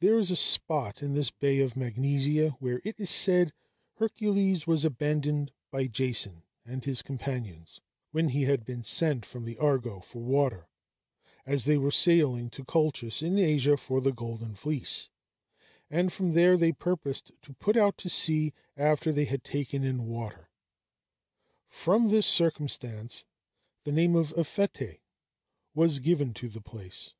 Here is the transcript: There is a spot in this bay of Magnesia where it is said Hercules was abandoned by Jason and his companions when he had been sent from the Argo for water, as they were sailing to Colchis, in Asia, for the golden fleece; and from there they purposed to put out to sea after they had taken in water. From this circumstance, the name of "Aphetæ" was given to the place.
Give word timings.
There 0.00 0.18
is 0.18 0.30
a 0.30 0.36
spot 0.36 1.02
in 1.02 1.12
this 1.12 1.30
bay 1.30 1.60
of 1.60 1.76
Magnesia 1.76 2.56
where 2.60 2.80
it 2.82 2.98
is 2.98 3.10
said 3.10 3.52
Hercules 3.96 4.66
was 4.66 4.86
abandoned 4.86 5.52
by 5.70 5.86
Jason 5.86 6.44
and 6.64 6.82
his 6.82 7.02
companions 7.02 7.78
when 8.10 8.30
he 8.30 8.44
had 8.44 8.64
been 8.64 8.82
sent 8.82 9.26
from 9.26 9.44
the 9.44 9.58
Argo 9.58 10.00
for 10.00 10.20
water, 10.22 10.70
as 11.44 11.64
they 11.64 11.76
were 11.76 11.90
sailing 11.90 12.48
to 12.52 12.64
Colchis, 12.64 13.22
in 13.22 13.38
Asia, 13.38 13.76
for 13.76 14.00
the 14.00 14.12
golden 14.14 14.54
fleece; 14.54 15.10
and 15.90 16.10
from 16.10 16.32
there 16.32 16.56
they 16.56 16.72
purposed 16.72 17.30
to 17.42 17.52
put 17.52 17.76
out 17.76 17.98
to 17.98 18.08
sea 18.08 18.54
after 18.78 19.12
they 19.12 19.26
had 19.26 19.44
taken 19.44 19.84
in 19.84 20.06
water. 20.06 20.48
From 21.68 22.08
this 22.08 22.26
circumstance, 22.26 23.26
the 23.84 23.92
name 23.92 24.16
of 24.16 24.32
"Aphetæ" 24.36 25.00
was 25.74 25.98
given 25.98 26.32
to 26.32 26.48
the 26.48 26.62
place. 26.62 27.12